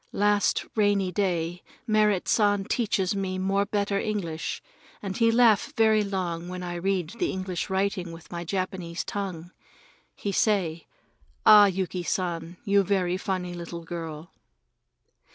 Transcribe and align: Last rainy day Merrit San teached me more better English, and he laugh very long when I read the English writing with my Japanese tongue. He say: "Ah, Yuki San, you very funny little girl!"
Last 0.13 0.65
rainy 0.75 1.11
day 1.11 1.61
Merrit 1.85 2.27
San 2.27 2.63
teached 2.65 3.13
me 3.15 3.37
more 3.37 3.67
better 3.67 3.99
English, 3.99 4.59
and 4.99 5.15
he 5.15 5.31
laugh 5.31 5.73
very 5.77 6.03
long 6.03 6.47
when 6.49 6.63
I 6.63 6.73
read 6.73 7.11
the 7.19 7.29
English 7.31 7.69
writing 7.69 8.11
with 8.11 8.31
my 8.31 8.43
Japanese 8.43 9.03
tongue. 9.03 9.51
He 10.15 10.31
say: 10.31 10.87
"Ah, 11.45 11.67
Yuki 11.67 12.01
San, 12.01 12.57
you 12.65 12.81
very 12.81 13.15
funny 13.15 13.53
little 13.53 13.83
girl!" 13.83 14.31